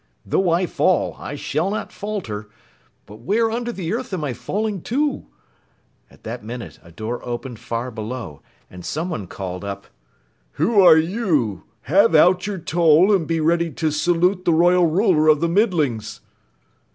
[0.25, 2.49] "Though I fall, I shall not falter.
[3.05, 5.27] But where under the earth am I falling to?"
[6.09, 9.85] At that minute, a door opened far below, and someone called up:
[10.53, 11.65] "Who are you?
[11.81, 16.21] Have out your toll and be ready to salute the Royal Ruler of the Middlings!"